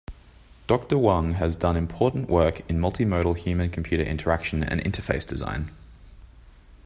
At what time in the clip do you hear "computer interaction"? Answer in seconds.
3.69-4.63